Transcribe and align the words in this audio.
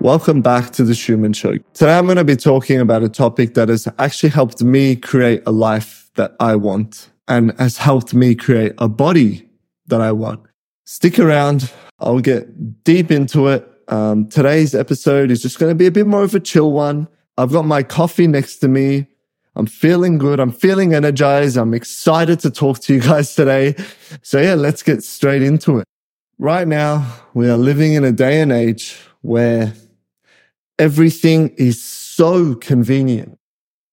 Welcome 0.00 0.40
back 0.40 0.70
to 0.72 0.84
the 0.84 0.94
Chouman 0.94 1.36
Show. 1.36 1.58
Today 1.74 1.98
I'm 1.98 2.06
going 2.06 2.16
to 2.16 2.24
be 2.24 2.34
talking 2.34 2.80
about 2.80 3.02
a 3.02 3.08
topic 3.10 3.52
that 3.52 3.68
has 3.68 3.86
actually 3.98 4.30
helped 4.30 4.62
me 4.62 4.96
create 4.96 5.42
a 5.44 5.52
life 5.52 6.10
that 6.14 6.34
I 6.40 6.56
want 6.56 7.10
and 7.28 7.52
has 7.60 7.76
helped 7.76 8.14
me 8.14 8.34
create 8.34 8.72
a 8.78 8.88
body 8.88 9.46
that 9.88 10.00
I 10.00 10.12
want. 10.12 10.40
Stick 10.86 11.18
around. 11.18 11.70
I'll 11.98 12.20
get 12.20 12.82
deep 12.82 13.10
into 13.10 13.48
it. 13.48 13.70
Um, 13.88 14.26
today's 14.30 14.74
episode 14.74 15.30
is 15.30 15.42
just 15.42 15.58
going 15.58 15.70
to 15.70 15.74
be 15.74 15.86
a 15.86 15.90
bit 15.90 16.06
more 16.06 16.22
of 16.22 16.34
a 16.34 16.40
chill 16.40 16.72
one. 16.72 17.06
I've 17.36 17.52
got 17.52 17.66
my 17.66 17.82
coffee 17.82 18.26
next 18.26 18.56
to 18.60 18.68
me. 18.68 19.06
I'm 19.54 19.66
feeling 19.66 20.16
good. 20.16 20.40
I'm 20.40 20.50
feeling 20.50 20.94
energized. 20.94 21.58
I'm 21.58 21.74
excited 21.74 22.40
to 22.40 22.50
talk 22.50 22.78
to 22.80 22.94
you 22.94 23.00
guys 23.02 23.34
today. 23.34 23.74
So 24.22 24.40
yeah, 24.40 24.54
let's 24.54 24.82
get 24.82 25.04
straight 25.04 25.42
into 25.42 25.76
it. 25.78 25.84
Right 26.38 26.66
now, 26.66 27.16
we 27.34 27.50
are 27.50 27.58
living 27.58 27.92
in 27.92 28.02
a 28.02 28.12
day 28.12 28.40
and 28.40 28.50
age 28.50 28.98
where 29.20 29.74
everything 30.80 31.50
is 31.58 31.80
so 31.80 32.54
convenient. 32.54 33.38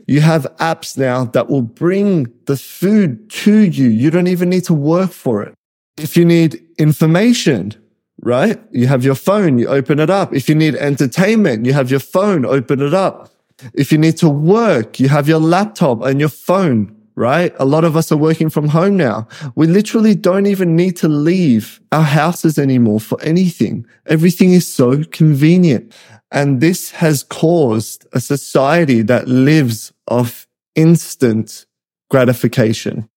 You 0.07 0.21
have 0.21 0.47
apps 0.59 0.97
now 0.97 1.25
that 1.25 1.49
will 1.49 1.61
bring 1.61 2.33
the 2.45 2.55
food 2.55 3.29
to 3.43 3.59
you. 3.59 3.89
You 3.89 4.09
don't 4.09 4.27
even 4.27 4.49
need 4.49 4.63
to 4.65 4.73
work 4.73 5.11
for 5.11 5.43
it. 5.43 5.53
If 5.97 6.15
you 6.15 6.23
need 6.23 6.63
information, 6.77 7.73
right? 8.21 8.57
You 8.71 8.87
have 8.87 9.03
your 9.03 9.15
phone, 9.15 9.59
you 9.59 9.67
open 9.67 9.99
it 9.99 10.09
up. 10.09 10.33
If 10.33 10.47
you 10.47 10.55
need 10.55 10.75
entertainment, 10.75 11.65
you 11.65 11.73
have 11.73 11.91
your 11.91 11.99
phone, 11.99 12.45
open 12.45 12.81
it 12.81 12.93
up. 12.93 13.31
If 13.73 13.91
you 13.91 13.97
need 13.97 14.15
to 14.17 14.29
work, 14.29 14.97
you 14.99 15.09
have 15.09 15.27
your 15.27 15.39
laptop 15.39 16.03
and 16.03 16.21
your 16.21 16.29
phone, 16.29 16.95
right? 17.17 17.51
A 17.57 17.65
lot 17.65 17.83
of 17.83 17.97
us 17.97 18.11
are 18.11 18.17
working 18.17 18.49
from 18.49 18.67
home 18.69 18.95
now. 18.95 19.27
We 19.55 19.65
literally 19.65 20.13
don't 20.13 20.45
even 20.45 20.75
need 20.75 20.95
to 20.97 21.09
leave 21.09 21.81
our 21.91 22.03
houses 22.03 22.59
anymore 22.59 22.99
for 22.99 23.19
anything. 23.23 23.87
Everything 24.05 24.53
is 24.53 24.71
so 24.71 25.03
convenient. 25.05 25.93
And 26.31 26.61
this 26.61 26.91
has 26.91 27.23
caused 27.23 28.05
a 28.13 28.21
society 28.21 29.01
that 29.01 29.27
lives 29.27 29.91
off 30.07 30.47
instant 30.75 31.65
gratification. 32.11 33.09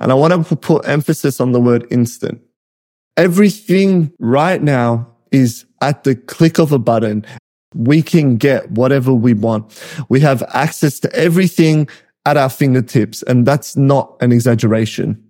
And 0.00 0.10
I 0.10 0.14
want 0.14 0.46
to 0.48 0.56
put 0.56 0.88
emphasis 0.88 1.40
on 1.40 1.52
the 1.52 1.60
word 1.60 1.86
instant. 1.88 2.42
Everything 3.16 4.12
right 4.18 4.60
now 4.60 5.06
is 5.30 5.66
at 5.80 6.02
the 6.02 6.16
click 6.16 6.58
of 6.58 6.72
a 6.72 6.80
button. 6.80 7.24
We 7.76 8.02
can 8.02 8.38
get 8.38 8.72
whatever 8.72 9.14
we 9.14 9.34
want. 9.34 9.80
We 10.08 10.18
have 10.20 10.42
access 10.52 10.98
to 11.00 11.14
everything 11.14 11.88
at 12.26 12.36
our 12.36 12.50
fingertips. 12.50 13.22
And 13.22 13.46
that's 13.46 13.76
not 13.76 14.16
an 14.20 14.32
exaggeration. 14.32 15.22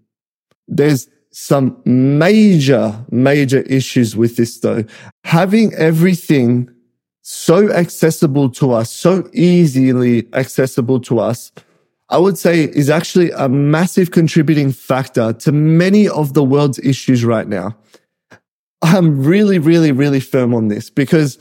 There's 0.69 1.09
some 1.33 1.81
major, 1.85 3.05
major 3.11 3.61
issues 3.61 4.17
with 4.17 4.37
this 4.37 4.59
though. 4.59 4.85
Having 5.25 5.75
everything 5.75 6.71
so 7.23 7.71
accessible 7.71 8.51
to 8.51 8.73
us, 8.73 8.91
so 8.91 9.29
easily 9.33 10.27
accessible 10.33 11.01
to 11.01 11.21
us, 11.21 11.53
I 12.09 12.19
would 12.19 12.37
say 12.37 12.65
is 12.65 12.91
actually 12.91 13.31
a 13.31 13.49
massive 13.49 14.11
contributing 14.11 14.73
factor 14.73 15.33
to 15.33 15.53
many 15.53 16.09
of 16.09 16.35
the 16.35 16.43
world's 16.43 16.81
issues 16.81 17.25
right 17.25 17.47
now. 17.47 17.77
I'm 18.83 19.23
really, 19.23 19.59
really, 19.59 19.93
really 19.93 20.19
firm 20.19 20.55
on 20.55 20.69
this 20.69 20.91
because 20.91 21.39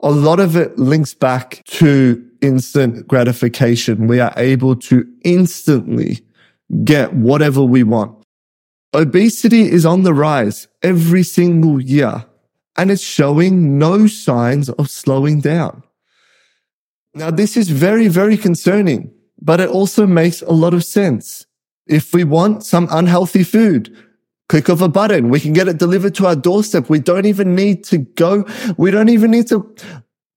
a 0.00 0.10
lot 0.10 0.40
of 0.40 0.56
it 0.56 0.78
links 0.78 1.12
back 1.12 1.62
to 1.66 2.25
instant 2.46 3.06
gratification. 3.08 4.06
We 4.06 4.20
are 4.20 4.32
able 4.36 4.76
to 4.76 5.06
instantly 5.24 6.20
get 6.84 7.12
whatever 7.12 7.62
we 7.62 7.82
want. 7.82 8.16
Obesity 8.94 9.70
is 9.70 9.84
on 9.84 10.02
the 10.02 10.14
rise 10.14 10.68
every 10.82 11.22
single 11.22 11.80
year 11.80 12.24
and 12.76 12.90
it's 12.90 13.02
showing 13.02 13.78
no 13.78 14.06
signs 14.06 14.68
of 14.70 14.90
slowing 14.90 15.40
down. 15.40 15.82
Now, 17.14 17.30
this 17.30 17.56
is 17.56 17.70
very, 17.70 18.08
very 18.08 18.36
concerning, 18.36 19.10
but 19.40 19.60
it 19.60 19.70
also 19.70 20.06
makes 20.06 20.42
a 20.42 20.52
lot 20.52 20.74
of 20.74 20.84
sense. 20.84 21.46
If 21.86 22.12
we 22.12 22.24
want 22.24 22.64
some 22.64 22.88
unhealthy 22.90 23.42
food, 23.42 23.96
click 24.48 24.68
of 24.68 24.82
a 24.82 24.88
button, 24.88 25.30
we 25.30 25.40
can 25.40 25.52
get 25.52 25.68
it 25.68 25.78
delivered 25.78 26.14
to 26.16 26.26
our 26.26 26.36
doorstep. 26.36 26.90
We 26.90 26.98
don't 26.98 27.26
even 27.26 27.54
need 27.54 27.84
to 27.84 27.98
go. 27.98 28.44
We 28.76 28.90
don't 28.90 29.08
even 29.08 29.30
need 29.30 29.48
to 29.48 29.74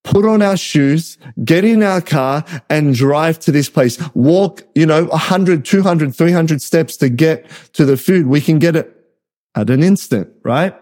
put 0.09 0.25
on 0.25 0.41
our 0.41 0.57
shoes, 0.57 1.19
get 1.43 1.63
in 1.63 1.83
our 1.83 2.01
car 2.01 2.43
and 2.67 2.95
drive 2.95 3.37
to 3.39 3.51
this 3.51 3.69
place. 3.69 3.99
Walk, 4.15 4.63
you 4.73 4.85
know, 4.85 5.05
100, 5.05 5.63
200, 5.63 6.15
300 6.15 6.61
steps 6.63 6.97
to 6.97 7.09
get 7.09 7.47
to 7.73 7.85
the 7.85 7.95
food. 7.95 8.25
We 8.25 8.41
can 8.41 8.57
get 8.57 8.75
it 8.75 8.95
at 9.53 9.69
an 9.69 9.83
instant, 9.83 10.29
right? 10.43 10.75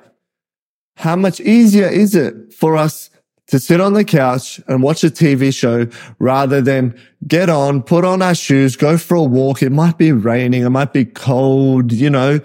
How 0.95 1.17
much 1.17 1.41
easier 1.41 1.87
is 1.87 2.15
it 2.15 2.53
for 2.53 2.77
us 2.77 3.09
to 3.47 3.59
sit 3.59 3.81
on 3.81 3.93
the 3.93 4.05
couch 4.05 4.61
and 4.67 4.81
watch 4.81 5.03
a 5.03 5.09
TV 5.09 5.53
show 5.53 5.87
rather 6.19 6.61
than 6.61 6.97
get 7.27 7.49
on, 7.49 7.83
put 7.83 8.05
on 8.05 8.21
our 8.21 8.35
shoes, 8.35 8.77
go 8.77 8.97
for 8.97 9.15
a 9.15 9.23
walk. 9.23 9.61
It 9.61 9.71
might 9.71 9.97
be 9.97 10.13
raining. 10.13 10.63
It 10.63 10.69
might 10.69 10.93
be 10.93 11.03
cold. 11.03 11.91
You 11.91 12.09
know, 12.09 12.39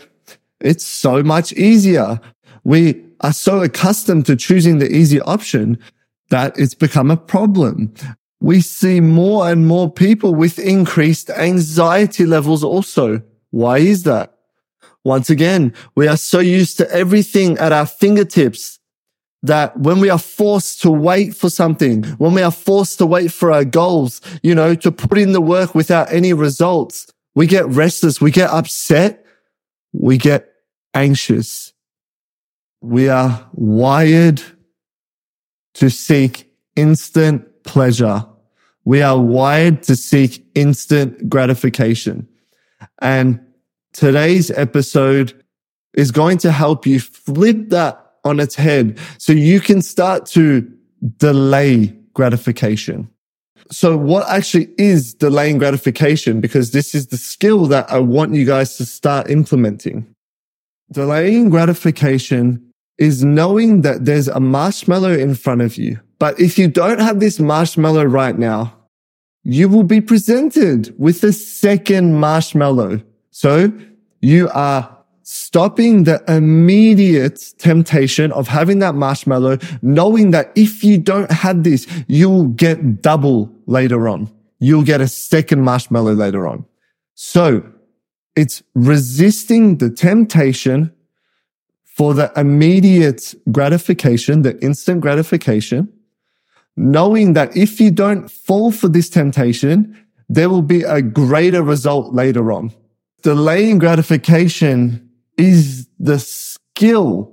it's 0.61 0.85
so 0.85 1.23
much 1.23 1.53
easier. 1.53 2.21
We 2.65 3.05
are 3.21 3.33
so 3.33 3.63
accustomed 3.63 4.27
to 4.27 4.35
choosing 4.35 4.79
the 4.79 4.93
easy 4.93 5.21
option 5.21 5.79
that 6.33 6.59
it's 6.59 6.75
become 6.75 7.11
a 7.11 7.17
problem. 7.17 7.93
We 8.41 8.63
see 8.63 9.01
more 9.01 9.51
and 9.51 9.67
more 9.67 9.93
people 9.93 10.35
with 10.35 10.59
increased 10.59 11.29
anxiety 11.29 12.25
levels 12.25 12.65
also. 12.65 13.21
Why 13.51 13.79
is 13.79 14.05
that? 14.05 14.35
Once 15.05 15.29
again, 15.29 15.75
we 15.95 16.09
are 16.09 16.17
so 16.17 16.41
used 16.41 16.79
to 16.79 16.91
everything 16.91 17.59
at 17.59 17.71
our 17.71 17.85
fingertips 17.85 18.81
that 19.43 19.79
when 19.79 20.01
we 20.01 20.09
are 20.09 20.19
forced 20.19 20.81
to 20.81 20.91
wait 20.91 21.37
for 21.37 21.51
something, 21.51 22.03
when 22.17 22.33
we 22.33 22.41
are 22.41 22.51
forced 22.51 22.97
to 22.99 23.05
wait 23.05 23.31
for 23.31 23.53
our 23.53 23.67
goals, 23.67 24.23
you 24.43 24.55
know, 24.55 24.75
to 24.75 24.91
put 24.91 25.19
in 25.19 25.33
the 25.33 25.41
work 25.41 25.75
without 25.75 26.11
any 26.11 26.33
results, 26.33 27.13
we 27.35 27.47
get 27.47 27.67
restless, 27.67 28.23
we 28.23 28.31
get 28.31 28.49
upset, 28.49 29.27
we 29.93 30.17
get 30.17 30.49
anxious. 30.95 31.75
We 32.81 33.11
are 33.11 33.47
wired 33.53 34.43
to 35.75 35.91
seek 35.91 36.53
instant 36.77 37.47
pleasure. 37.65 38.25
We 38.85 39.03
are 39.03 39.21
wired 39.21 39.83
to 39.85 39.97
seek 39.97 40.45
instant 40.55 41.29
gratification. 41.29 42.29
And 43.01 43.41
today's 43.93 44.51
episode 44.51 45.45
is 45.95 46.11
going 46.11 46.39
to 46.39 46.53
help 46.53 46.87
you 46.87 47.01
flip 47.01 47.69
that 47.69 47.99
on 48.25 48.41
its 48.41 48.55
head 48.55 48.99
so 49.19 49.33
you 49.33 49.61
can 49.61 49.83
start 49.83 50.27
to 50.27 50.69
delay 51.19 51.97
gratification. 52.15 53.09
So 53.71 53.97
what 53.97 54.29
actually 54.29 54.69
is 54.79 55.15
delaying 55.15 55.59
gratification? 55.59 56.41
Because 56.41 56.73
this 56.73 56.95
is 56.95 57.09
the 57.09 57.17
skill 57.17 57.67
that 57.67 57.91
I 57.91 57.99
want 57.99 58.35
you 58.35 58.45
guys 58.45 58.77
to 58.77 58.85
start 58.85 59.31
implementing. 59.31 60.15
Delaying 60.91 61.49
gratification 61.49 62.72
is 63.03 63.25
knowing 63.25 63.83
that 63.83 64.05
there's 64.05 64.29
a 64.29 64.39
marshmallow 64.39 65.13
in 65.13 65.35
front 65.35 65.61
of 65.61 65.77
you. 65.77 66.01
But 66.21 66.39
if 66.39 66.57
you 66.57 66.69
don't 66.69 67.01
have 67.01 67.19
this 67.19 67.41
marshmallow 67.41 68.05
right 68.05 68.39
now, 68.39 68.77
you 69.43 69.69
will 69.69 69.83
be 69.83 70.01
presented 70.01 70.95
with 70.99 71.25
a 71.25 71.33
second 71.33 72.15
marshmallow 72.21 73.03
so 73.33 73.73
you 74.21 74.49
are 74.55 74.97
stopping 75.25 76.05
the 76.05 76.23
immediate 76.29 77.41
temptation 77.59 78.31
of 78.33 78.47
having 78.47 78.79
that 78.81 78.95
marshmallow, 78.95 79.59
knowing 79.81 80.31
that 80.31 80.53
if 80.55 80.85
you 80.85 80.99
don't 80.99 81.31
have 81.33 81.65
this, 81.65 81.87
you'll 82.07 82.49
get 82.49 83.03
double 83.03 83.51
later 83.67 84.09
on. 84.09 84.31
You'll 84.61 84.85
get 84.85 85.01
a 85.01 85.09
second 85.09 85.63
marshmallow 85.63 86.13
later 86.13 86.47
on. 86.47 86.65
So 87.15 87.65
it's 88.37 88.63
resisting 88.75 89.79
the 89.79 89.91
temptation 89.91 90.93
for 92.03 92.15
the 92.15 92.33
immediate 92.37 93.33
gratification, 93.53 94.43
the 94.43 94.61
instant 94.61 95.01
gratification, 95.01 95.89
knowing 96.77 97.35
that 97.35 97.57
if 97.57 97.81
you 97.81 97.93
don't 97.93 98.29
fall 98.29 98.73
for 98.73 98.89
this 98.89 99.09
temptation, 99.09 99.97
there 100.29 100.51
will 100.51 100.63
be 100.63 100.83
a 100.83 101.01
greater 101.01 101.63
result 101.63 102.13
later 102.13 102.51
on 102.51 102.73
delaying 103.23 103.79
gratification 103.79 105.09
is 105.39 105.89
the 106.01 106.19
skill 106.19 107.33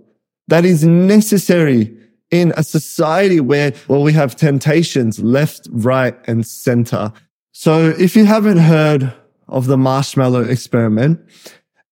that 0.49 0.65
is 0.65 0.83
necessary 0.83 1.91
in 2.29 2.53
a 2.55 2.63
society 2.63 3.39
where, 3.39 3.73
well, 3.87 4.03
we 4.03 4.13
have 4.13 4.35
temptations 4.35 5.19
left, 5.19 5.67
right, 5.71 6.15
and 6.27 6.45
center. 6.45 7.11
So 7.51 7.89
if 7.97 8.15
you 8.15 8.25
haven't 8.25 8.57
heard 8.59 9.11
of 9.47 9.65
the 9.65 9.77
marshmallow 9.77 10.43
experiment, 10.43 11.19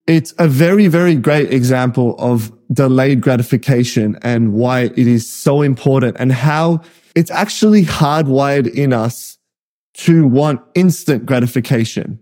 it's 0.07 0.33
a 0.39 0.47
very, 0.47 0.87
very 0.87 1.15
great 1.15 1.53
example 1.53 2.15
of 2.17 2.51
delayed 2.73 3.21
gratification 3.21 4.17
and 4.21 4.53
why 4.53 4.81
it 4.81 4.97
is 4.97 5.29
so 5.29 5.61
important 5.61 6.15
and 6.19 6.31
how 6.31 6.81
it's 7.15 7.31
actually 7.31 7.83
hardwired 7.83 8.73
in 8.73 8.93
us 8.93 9.37
to 9.93 10.27
want 10.27 10.61
instant 10.75 11.25
gratification. 11.25 12.19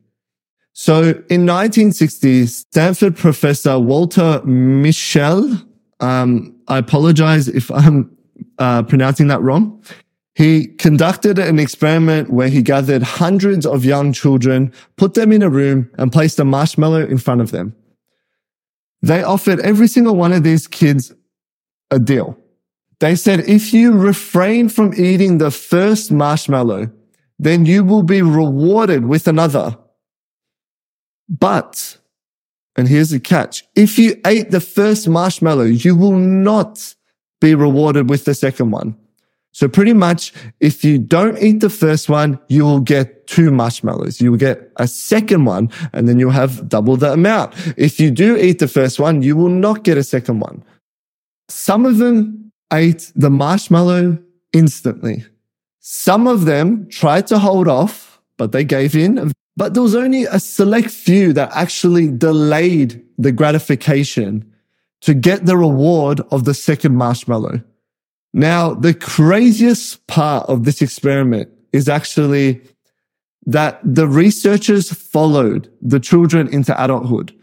So 0.74 1.02
in 1.30 1.46
1960, 1.46 2.48
Stanford 2.48 3.16
professor 3.16 3.80
Walter 3.80 4.42
Mischel, 4.46 5.66
um, 6.00 6.56
I 6.68 6.80
apologize 6.80 7.48
if 7.48 7.72
I'm 7.72 8.16
uh, 8.58 8.84
pronouncing 8.84 9.28
that 9.28 9.42
wrong. 9.42 9.84
He 10.36 10.68
conducted 10.68 11.40
an 11.40 11.60
experiment 11.60 12.30
where 12.30 12.50
he 12.50 12.62
gathered 12.62 13.04
hundreds 13.04 13.66
of 13.66 13.86
young 13.86 14.12
children, 14.12 14.74
put 14.98 15.14
them 15.14 15.32
in 15.32 15.42
a 15.42 15.50
room 15.50 15.90
and 15.98 16.12
placed 16.12 16.40
a 16.40 16.46
marshmallow 16.46 17.06
in 17.06 17.18
front 17.18 17.40
of 17.40 17.52
them. 17.52 17.74
They 19.02 19.24
offered 19.24 19.62
every 19.62 19.88
single 19.88 20.16
one 20.18 20.34
of 20.34 20.44
these 20.44 20.68
kids 20.68 21.14
a 21.90 22.00
deal. 22.00 22.38
They 23.00 23.16
said, 23.16 23.42
if 23.48 23.74
you 23.74 23.94
refrain 23.94 24.68
from 24.68 24.94
eating 24.94 25.38
the 25.38 25.52
first 25.52 26.12
marshmallow, 26.12 26.92
then 27.40 27.66
you 27.66 27.86
will 27.86 28.04
be 28.04 28.22
rewarded 28.22 29.06
with 29.06 29.30
another. 29.30 29.78
But, 31.30 31.98
and 32.76 32.90
here's 32.90 33.12
the 33.12 33.22
catch, 33.22 33.64
if 33.74 33.98
you 33.98 34.20
ate 34.26 34.52
the 34.52 34.60
first 34.60 35.08
marshmallow, 35.08 35.64
you 35.64 35.96
will 35.96 36.18
not 36.18 36.96
be 37.40 37.56
rewarded 37.56 38.10
with 38.10 38.26
the 38.26 38.34
second 38.34 38.72
one. 38.72 38.98
So 39.56 39.70
pretty 39.70 39.94
much, 39.94 40.34
if 40.60 40.84
you 40.84 40.98
don't 40.98 41.42
eat 41.42 41.62
the 41.62 41.70
first 41.70 42.10
one, 42.10 42.38
you 42.50 42.66
will 42.66 42.82
get 42.82 43.26
two 43.26 43.52
marshmallows. 43.52 44.20
You 44.20 44.32
will 44.32 44.38
get 44.38 44.70
a 44.76 44.86
second 44.86 45.46
one 45.46 45.70
and 45.94 46.10
then 46.10 46.20
you'll 46.20 46.32
have 46.32 46.68
double 46.68 46.98
the 46.98 47.14
amount. 47.14 47.54
If 47.78 47.98
you 47.98 48.12
do 48.12 48.36
eat 48.36 48.60
the 48.60 48.68
first 48.68 49.00
one, 49.00 49.22
you 49.22 49.38
will 49.38 49.48
not 49.48 49.86
get 49.86 49.98
a 49.98 50.04
second 50.04 50.42
one. 50.42 50.62
Some 51.48 51.86
of 51.86 52.00
them 52.00 52.52
ate 52.74 53.14
the 53.16 53.30
marshmallow 53.30 54.20
instantly. 54.52 55.24
Some 55.80 56.28
of 56.28 56.44
them 56.44 56.90
tried 56.90 57.26
to 57.28 57.40
hold 57.40 57.70
off, 57.70 58.20
but 58.38 58.52
they 58.52 58.66
gave 58.66 58.94
in. 58.94 59.32
But 59.56 59.74
there 59.74 59.84
was 59.84 59.96
only 59.96 60.26
a 60.26 60.38
select 60.42 60.92
few 60.92 61.32
that 61.32 61.50
actually 61.54 62.10
delayed 62.10 63.02
the 63.18 63.32
gratification 63.32 64.52
to 65.00 65.14
get 65.14 65.46
the 65.46 65.56
reward 65.56 66.20
of 66.30 66.44
the 66.44 66.54
second 66.54 66.98
marshmallow. 66.98 67.62
Now, 68.36 68.74
the 68.74 68.94
craziest 68.94 70.06
part 70.08 70.50
of 70.50 70.66
this 70.66 70.82
experiment 70.82 71.50
is 71.72 71.88
actually 71.88 72.62
that 73.46 73.80
the 73.82 74.10
researchers 74.10 74.92
followed 74.92 75.72
the 75.82 76.02
children 76.02 76.50
into 76.50 76.84
adulthood. 76.84 77.34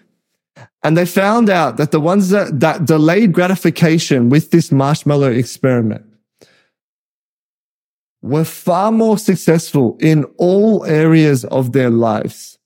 And 0.83 0.95
they 0.95 1.07
found 1.07 1.49
out 1.49 1.79
that 1.79 1.93
the 1.93 2.01
ones 2.01 2.29
that, 2.29 2.61
that 2.61 2.85
delayed 2.85 3.33
gratification 3.33 4.29
with 4.29 4.51
this 4.51 4.71
marshmallow 4.71 5.31
experiment 5.31 6.05
were 8.21 8.45
far 8.45 8.93
more 8.93 9.17
successful 9.17 9.97
in 9.99 10.25
all 10.37 10.85
areas 10.85 11.47
of 11.47 11.73
their 11.73 11.89
lives. 11.89 12.59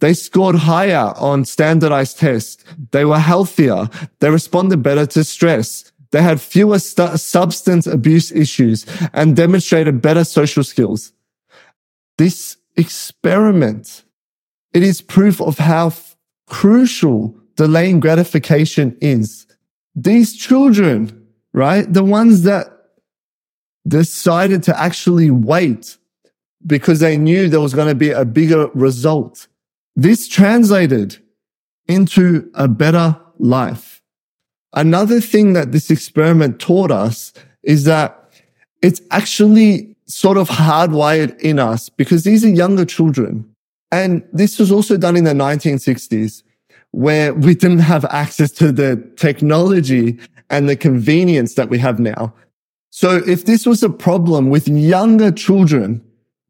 They 0.00 0.14
scored 0.14 0.56
higher 0.56 1.12
on 1.16 1.44
standardized 1.44 2.18
tests. 2.18 2.64
They 2.92 3.04
were 3.04 3.18
healthier. 3.18 3.90
They 4.20 4.30
responded 4.30 4.82
better 4.82 5.04
to 5.06 5.22
stress. 5.22 5.92
They 6.14 6.22
had 6.22 6.40
fewer 6.40 6.78
st- 6.78 7.18
substance 7.18 7.88
abuse 7.88 8.30
issues 8.30 8.86
and 9.12 9.34
demonstrated 9.34 10.00
better 10.00 10.22
social 10.22 10.62
skills. 10.62 11.12
This 12.18 12.56
experiment, 12.76 14.04
it 14.72 14.84
is 14.84 15.02
proof 15.02 15.40
of 15.40 15.58
how 15.58 15.88
f- 15.88 16.16
crucial 16.46 17.34
delaying 17.56 17.98
gratification 17.98 18.96
is. 19.00 19.48
These 19.96 20.36
children, 20.36 21.26
right? 21.52 21.92
The 21.92 22.04
ones 22.04 22.44
that 22.44 22.68
decided 23.84 24.62
to 24.62 24.80
actually 24.80 25.32
wait 25.32 25.96
because 26.64 27.00
they 27.00 27.16
knew 27.16 27.48
there 27.48 27.60
was 27.60 27.74
going 27.74 27.88
to 27.88 27.96
be 27.96 28.10
a 28.10 28.24
bigger 28.24 28.68
result. 28.68 29.48
This 29.96 30.28
translated 30.28 31.18
into 31.88 32.52
a 32.54 32.68
better 32.68 33.20
life. 33.40 33.93
Another 34.74 35.20
thing 35.20 35.52
that 35.52 35.72
this 35.72 35.90
experiment 35.90 36.60
taught 36.60 36.90
us 36.90 37.32
is 37.62 37.84
that 37.84 38.30
it's 38.82 39.00
actually 39.10 39.96
sort 40.06 40.36
of 40.36 40.48
hardwired 40.48 41.38
in 41.40 41.58
us 41.58 41.88
because 41.88 42.24
these 42.24 42.44
are 42.44 42.48
younger 42.48 42.84
children. 42.84 43.48
And 43.90 44.22
this 44.32 44.58
was 44.58 44.70
also 44.72 44.96
done 44.96 45.16
in 45.16 45.24
the 45.24 45.32
1960s 45.32 46.42
where 46.90 47.34
we 47.34 47.54
didn't 47.54 47.78
have 47.80 48.04
access 48.06 48.50
to 48.52 48.70
the 48.70 48.96
technology 49.16 50.18
and 50.50 50.68
the 50.68 50.76
convenience 50.76 51.54
that 51.54 51.68
we 51.68 51.78
have 51.78 51.98
now. 51.98 52.34
So 52.90 53.16
if 53.26 53.44
this 53.44 53.66
was 53.66 53.82
a 53.82 53.90
problem 53.90 54.50
with 54.50 54.68
younger 54.68 55.32
children 55.32 56.02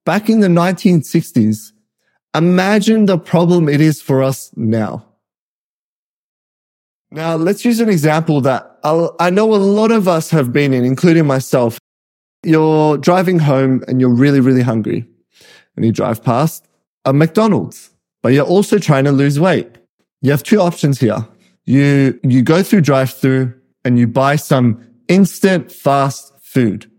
back 0.04 0.28
in 0.28 0.40
the 0.40 0.48
1960s, 0.48 1.72
imagine 2.34 3.06
the 3.06 3.18
problem 3.18 3.68
it 3.68 3.80
is 3.80 4.02
for 4.02 4.22
us 4.22 4.50
now. 4.56 5.06
Now, 7.10 7.36
let's 7.36 7.64
use 7.64 7.80
an 7.80 7.88
example 7.88 8.40
that 8.42 8.78
I'll, 8.82 9.14
i 9.20 9.30
know 9.30 9.54
a 9.54 9.56
lot 9.56 9.90
of 9.90 10.08
us 10.08 10.30
have 10.30 10.52
been 10.52 10.72
in, 10.72 10.84
including 10.84 11.26
myself. 11.26 11.78
You're 12.42 12.98
driving 12.98 13.38
home 13.38 13.82
and 13.88 14.00
you're 14.00 14.14
really, 14.14 14.40
really 14.40 14.62
hungry 14.62 15.06
and 15.76 15.84
you 15.84 15.92
drive 15.92 16.22
past 16.22 16.66
a 17.04 17.12
McDonald's, 17.12 17.90
but 18.22 18.32
you're 18.32 18.44
also 18.44 18.78
trying 18.78 19.04
to 19.04 19.12
lose 19.12 19.38
weight. 19.38 19.68
You 20.22 20.30
have 20.30 20.42
two 20.42 20.60
options 20.60 21.00
here. 21.00 21.26
You, 21.64 22.18
you 22.22 22.42
go 22.42 22.62
through 22.62 22.82
drive 22.82 23.12
through 23.12 23.54
and 23.84 23.98
you 23.98 24.06
buy 24.06 24.36
some 24.36 24.84
instant 25.08 25.70
fast 25.70 26.32
food 26.40 26.90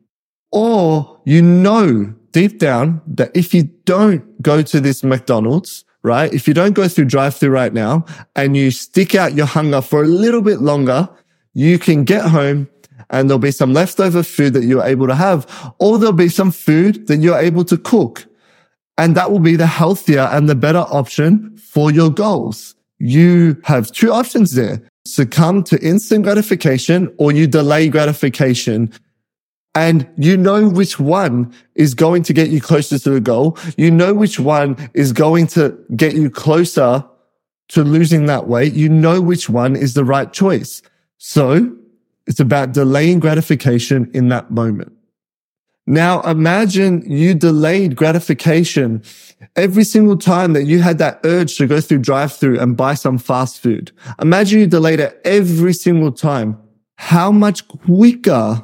or 0.51 1.19
you 1.25 1.41
know 1.41 2.13
deep 2.31 2.59
down 2.59 3.01
that 3.07 3.31
if 3.35 3.53
you 3.53 3.63
don't 3.85 4.41
go 4.41 4.61
to 4.61 4.79
this 4.79 5.03
McDonald's, 5.03 5.85
right? 6.05 6.31
If 6.31 6.47
you 6.47 6.53
don't 6.53 6.73
go 6.73 6.87
through 6.87 7.05
drive 7.05 7.35
through 7.35 7.49
right 7.49 7.73
now 7.73 8.05
and 8.35 8.55
you 8.55 8.69
stick 8.69 9.15
out 9.15 9.33
your 9.33 9.47
hunger 9.47 9.81
for 9.81 10.03
a 10.03 10.07
little 10.07 10.41
bit 10.41 10.61
longer, 10.61 11.09
you 11.53 11.79
can 11.79 12.03
get 12.03 12.25
home 12.25 12.69
and 13.09 13.29
there'll 13.29 13.39
be 13.39 13.51
some 13.51 13.73
leftover 13.73 14.21
food 14.23 14.53
that 14.53 14.63
you're 14.63 14.83
able 14.83 15.07
to 15.07 15.15
have, 15.15 15.73
or 15.79 15.97
there'll 15.97 16.13
be 16.13 16.29
some 16.29 16.51
food 16.51 17.07
that 17.07 17.17
you're 17.17 17.37
able 17.37 17.65
to 17.65 17.77
cook. 17.77 18.25
And 18.97 19.15
that 19.17 19.31
will 19.31 19.39
be 19.39 19.55
the 19.55 19.67
healthier 19.67 20.29
and 20.31 20.47
the 20.47 20.55
better 20.55 20.85
option 20.89 21.57
for 21.57 21.91
your 21.91 22.09
goals. 22.09 22.75
You 22.99 23.59
have 23.63 23.91
two 23.91 24.11
options 24.11 24.53
there. 24.53 24.81
Succumb 25.05 25.63
to 25.65 25.79
instant 25.85 26.23
gratification 26.23 27.13
or 27.17 27.31
you 27.31 27.47
delay 27.47 27.89
gratification 27.89 28.91
and 29.75 30.09
you 30.17 30.37
know 30.37 30.69
which 30.69 30.99
one 30.99 31.53
is 31.75 31.93
going 31.93 32.23
to 32.23 32.33
get 32.33 32.49
you 32.49 32.61
closer 32.61 32.97
to 32.97 33.09
the 33.09 33.19
goal. 33.19 33.57
You 33.77 33.91
know 33.91 34.13
which 34.13 34.39
one 34.39 34.89
is 34.93 35.11
going 35.11 35.47
to 35.47 35.77
get 35.95 36.15
you 36.15 36.29
closer 36.29 37.03
to 37.69 37.83
losing 37.83 38.25
that 38.27 38.47
weight. 38.47 38.73
You 38.73 38.89
know 38.89 39.21
which 39.21 39.49
one 39.49 39.75
is 39.75 39.93
the 39.93 40.05
right 40.05 40.31
choice. 40.31 40.81
So 41.17 41.75
it's 42.25 42.39
about 42.39 42.71
delaying 42.71 43.19
gratification 43.19 44.09
in 44.13 44.29
that 44.29 44.49
moment. 44.49 44.93
Now 45.87 46.21
imagine 46.21 47.03
you 47.09 47.35
delayed 47.35 47.95
gratification 47.95 49.03
every 49.55 49.83
single 49.83 50.17
time 50.17 50.53
that 50.53 50.63
you 50.63 50.81
had 50.81 50.97
that 50.97 51.19
urge 51.23 51.57
to 51.57 51.67
go 51.67 51.79
through 51.79 51.99
drive 51.99 52.33
through 52.33 52.59
and 52.59 52.75
buy 52.75 52.95
some 52.95 53.19
fast 53.19 53.61
food. 53.61 53.91
Imagine 54.19 54.61
you 54.61 54.67
delayed 54.67 54.99
it 54.99 55.21
every 55.23 55.73
single 55.73 56.11
time. 56.11 56.57
How 56.95 57.31
much 57.31 57.67
quicker 57.67 58.63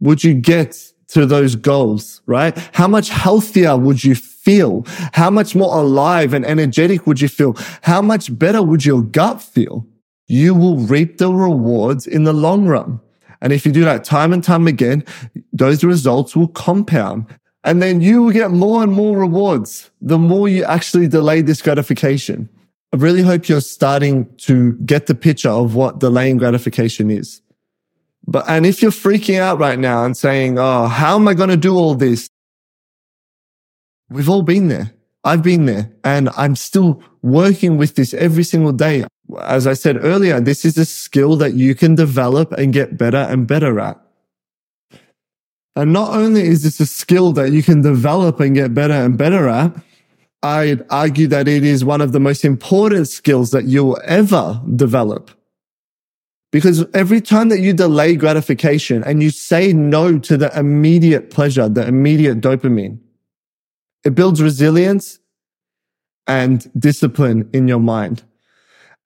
would 0.00 0.22
you 0.24 0.34
get 0.34 0.92
to 1.08 1.26
those 1.26 1.56
goals, 1.56 2.20
right? 2.26 2.56
How 2.72 2.86
much 2.86 3.08
healthier 3.08 3.76
would 3.76 4.04
you 4.04 4.14
feel? 4.14 4.84
How 5.12 5.30
much 5.30 5.54
more 5.54 5.74
alive 5.76 6.34
and 6.34 6.44
energetic 6.44 7.06
would 7.06 7.20
you 7.20 7.28
feel? 7.28 7.56
How 7.82 8.02
much 8.02 8.36
better 8.38 8.62
would 8.62 8.84
your 8.84 9.02
gut 9.02 9.40
feel? 9.40 9.86
You 10.26 10.54
will 10.54 10.76
reap 10.76 11.18
the 11.18 11.32
rewards 11.32 12.06
in 12.06 12.24
the 12.24 12.34
long 12.34 12.66
run. 12.66 13.00
And 13.40 13.52
if 13.52 13.64
you 13.64 13.72
do 13.72 13.84
that 13.84 14.04
time 14.04 14.32
and 14.32 14.44
time 14.44 14.66
again, 14.66 15.04
those 15.52 15.82
results 15.82 16.36
will 16.36 16.48
compound. 16.48 17.26
And 17.64 17.82
then 17.82 18.00
you 18.00 18.22
will 18.22 18.32
get 18.32 18.50
more 18.50 18.82
and 18.82 18.92
more 18.92 19.18
rewards 19.18 19.90
the 20.00 20.18
more 20.18 20.48
you 20.48 20.64
actually 20.64 21.08
delay 21.08 21.40
this 21.40 21.62
gratification. 21.62 22.48
I 22.92 22.96
really 22.96 23.22
hope 23.22 23.48
you're 23.48 23.60
starting 23.60 24.34
to 24.38 24.72
get 24.84 25.06
the 25.06 25.14
picture 25.14 25.50
of 25.50 25.74
what 25.74 26.00
delaying 26.00 26.38
gratification 26.38 27.10
is. 27.10 27.42
But, 28.30 28.44
and 28.46 28.66
if 28.66 28.82
you're 28.82 28.90
freaking 28.90 29.40
out 29.40 29.58
right 29.58 29.78
now 29.78 30.04
and 30.04 30.14
saying, 30.14 30.58
Oh, 30.58 30.86
how 30.86 31.14
am 31.14 31.26
I 31.26 31.32
going 31.32 31.48
to 31.48 31.56
do 31.56 31.74
all 31.74 31.94
this? 31.94 32.28
We've 34.10 34.28
all 34.28 34.42
been 34.42 34.68
there. 34.68 34.92
I've 35.24 35.42
been 35.42 35.64
there 35.64 35.90
and 36.04 36.28
I'm 36.36 36.54
still 36.54 37.02
working 37.22 37.78
with 37.78 37.94
this 37.94 38.12
every 38.12 38.44
single 38.44 38.72
day. 38.72 39.04
As 39.40 39.66
I 39.66 39.72
said 39.72 40.04
earlier, 40.04 40.40
this 40.40 40.66
is 40.66 40.76
a 40.76 40.84
skill 40.84 41.36
that 41.36 41.54
you 41.54 41.74
can 41.74 41.94
develop 41.94 42.52
and 42.52 42.70
get 42.70 42.98
better 42.98 43.16
and 43.16 43.46
better 43.46 43.80
at. 43.80 43.98
And 45.74 45.94
not 45.94 46.14
only 46.14 46.42
is 46.42 46.64
this 46.64 46.80
a 46.80 46.86
skill 46.86 47.32
that 47.32 47.50
you 47.50 47.62
can 47.62 47.80
develop 47.80 48.40
and 48.40 48.54
get 48.54 48.74
better 48.74 48.94
and 48.94 49.16
better 49.16 49.48
at, 49.48 49.74
I'd 50.42 50.84
argue 50.90 51.28
that 51.28 51.48
it 51.48 51.64
is 51.64 51.82
one 51.82 52.02
of 52.02 52.12
the 52.12 52.20
most 52.20 52.44
important 52.44 53.08
skills 53.08 53.52
that 53.52 53.64
you'll 53.64 53.98
ever 54.04 54.60
develop. 54.76 55.30
Because 56.50 56.86
every 56.94 57.20
time 57.20 57.50
that 57.50 57.60
you 57.60 57.72
delay 57.74 58.16
gratification 58.16 59.04
and 59.04 59.22
you 59.22 59.30
say 59.30 59.72
no 59.72 60.18
to 60.18 60.36
the 60.36 60.56
immediate 60.58 61.30
pleasure, 61.30 61.68
the 61.68 61.86
immediate 61.86 62.40
dopamine, 62.40 62.98
it 64.04 64.14
builds 64.14 64.42
resilience 64.42 65.18
and 66.26 66.70
discipline 66.78 67.48
in 67.52 67.68
your 67.68 67.80
mind. 67.80 68.22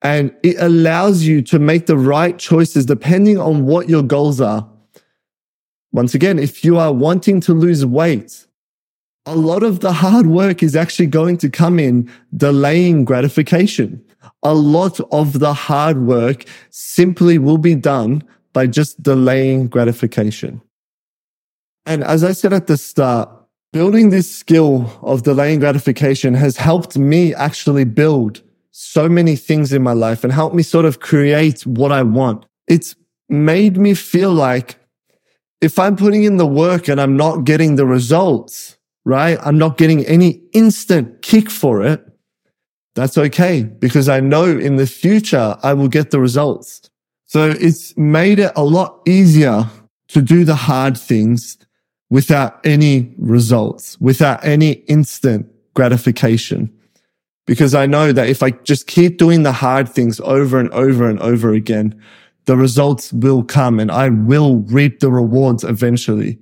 And 0.01 0.35
it 0.43 0.57
allows 0.59 1.23
you 1.23 1.41
to 1.43 1.59
make 1.59 1.85
the 1.85 1.97
right 1.97 2.37
choices 2.37 2.85
depending 2.85 3.39
on 3.39 3.65
what 3.65 3.89
your 3.89 4.03
goals 4.03 4.41
are. 4.41 4.69
once 5.91 6.15
again, 6.15 6.39
if 6.39 6.65
you 6.65 6.77
are 6.77 6.91
wanting 6.91 7.39
to 7.39 7.53
lose 7.53 7.85
weight, 7.85 8.47
a 9.25 9.35
lot 9.35 9.63
of 9.63 9.79
the 9.79 9.93
hard 9.93 10.27
work 10.27 10.63
is 10.63 10.75
actually 10.75 11.05
going 11.05 11.37
to 11.37 11.49
come 11.49 11.79
in 11.79 12.09
delaying 12.35 13.05
gratification. 13.05 14.03
A 14.43 14.53
lot 14.53 14.99
of 15.11 15.39
the 15.39 15.53
hard 15.53 16.05
work 16.05 16.45
simply 16.69 17.37
will 17.37 17.57
be 17.57 17.75
done 17.75 18.23
by 18.51 18.67
just 18.67 19.01
delaying 19.01 19.67
gratification. 19.67 20.61
And 21.85 22.03
as 22.03 22.23
I 22.23 22.33
said 22.33 22.53
at 22.53 22.67
the 22.67 22.77
start, 22.77 23.29
building 23.71 24.09
this 24.09 24.33
skill 24.33 24.99
of 25.01 25.23
delaying 25.23 25.59
gratification 25.59 26.33
has 26.35 26.57
helped 26.57 26.97
me 26.97 27.33
actually 27.33 27.83
build 27.83 28.41
so 28.71 29.09
many 29.09 29.35
things 29.35 29.73
in 29.73 29.81
my 29.81 29.93
life 29.93 30.23
and 30.23 30.31
helped 30.31 30.55
me 30.55 30.63
sort 30.63 30.85
of 30.85 30.99
create 30.99 31.65
what 31.65 31.91
I 31.91 32.03
want. 32.03 32.45
It's 32.67 32.95
made 33.29 33.77
me 33.77 33.93
feel 33.93 34.31
like 34.31 34.77
if 35.61 35.79
I'm 35.79 35.95
putting 35.95 36.23
in 36.23 36.37
the 36.37 36.45
work 36.45 36.87
and 36.87 36.99
I'm 36.99 37.17
not 37.17 37.45
getting 37.45 37.75
the 37.75 37.85
results, 37.85 38.77
right? 39.05 39.37
I'm 39.41 39.57
not 39.57 39.77
getting 39.77 40.05
any 40.05 40.41
instant 40.53 41.21
kick 41.21 41.49
for 41.49 41.83
it. 41.83 42.05
That's 42.95 43.17
okay 43.17 43.63
because 43.63 44.07
I 44.07 44.19
know 44.19 44.45
in 44.45 44.75
the 44.75 44.87
future 44.87 45.57
I 45.63 45.73
will 45.73 45.87
get 45.87 46.11
the 46.11 46.19
results. 46.19 46.89
So 47.25 47.49
it's 47.49 47.97
made 47.97 48.39
it 48.39 48.51
a 48.55 48.63
lot 48.63 49.01
easier 49.07 49.65
to 50.09 50.21
do 50.21 50.45
the 50.45 50.55
hard 50.55 50.97
things 50.97 51.57
without 52.11 52.63
any 52.63 53.11
results, 53.17 53.99
without 53.99 54.45
any 54.45 54.73
instant 54.87 55.47
gratification. 55.73 56.71
Because 57.47 57.73
I 57.73 57.87
know 57.87 58.11
that 58.11 58.29
if 58.29 58.43
I 58.43 58.51
just 58.51 58.85
keep 58.85 59.17
doing 59.17 59.41
the 59.41 59.51
hard 59.51 59.89
things 59.89 60.19
over 60.19 60.59
and 60.59 60.69
over 60.69 61.09
and 61.09 61.19
over 61.19 61.53
again, 61.53 61.99
the 62.45 62.55
results 62.55 63.11
will 63.11 63.43
come 63.43 63.79
and 63.79 63.91
I 63.91 64.09
will 64.09 64.57
reap 64.57 64.99
the 64.99 65.09
rewards 65.09 65.63
eventually. 65.63 66.37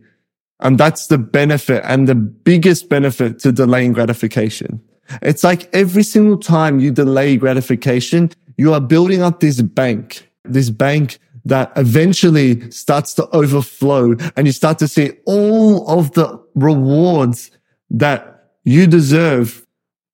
And 0.59 0.77
that's 0.77 1.07
the 1.07 1.17
benefit 1.17 1.83
and 1.85 2.07
the 2.07 2.15
biggest 2.15 2.89
benefit 2.89 3.39
to 3.39 3.51
delaying 3.51 3.93
gratification. 3.93 4.81
It's 5.21 5.43
like 5.43 5.73
every 5.73 6.03
single 6.03 6.37
time 6.37 6.79
you 6.79 6.91
delay 6.91 7.37
gratification, 7.37 8.31
you 8.57 8.73
are 8.73 8.81
building 8.81 9.21
up 9.21 9.39
this 9.39 9.61
bank, 9.61 10.29
this 10.43 10.69
bank 10.69 11.19
that 11.45 11.71
eventually 11.75 12.69
starts 12.71 13.13
to 13.15 13.27
overflow 13.29 14.15
and 14.35 14.45
you 14.45 14.53
start 14.53 14.77
to 14.79 14.87
see 14.87 15.11
all 15.25 15.89
of 15.89 16.11
the 16.13 16.39
rewards 16.55 17.51
that 17.89 18.49
you 18.63 18.87
deserve 18.87 19.65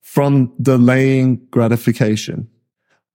from 0.01 0.54
delaying 0.62 1.46
gratification. 1.51 2.48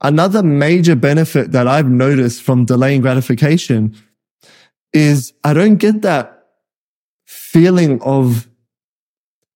Another 0.02 0.42
major 0.42 0.96
benefit 0.96 1.52
that 1.52 1.66
I've 1.66 1.88
noticed 1.88 2.42
from 2.42 2.64
delaying 2.64 3.00
gratification 3.00 3.96
is 4.92 5.32
I 5.42 5.54
don't 5.54 5.76
get 5.76 6.02
that 6.02 6.48
feeling 7.24 8.00
of 8.02 8.48